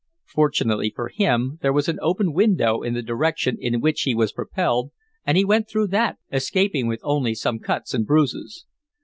[0.25, 4.31] Fortunately for him, there was an open window in the direction in which he was
[4.31, 4.89] propelled,
[5.27, 8.65] and he went through that, escaping with only some cuts and bruises.